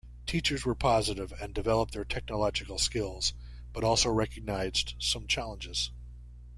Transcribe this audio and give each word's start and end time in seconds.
Teachers 0.25 0.65
were 0.65 0.73
positive 0.73 1.31
and 1.39 1.53
developed 1.53 1.93
their 1.93 2.03
technological 2.03 2.79
skills, 2.79 3.35
but 3.71 3.83
also 3.83 4.09
recognized 4.09 4.95
some 4.97 5.27
challenges. 5.27 5.91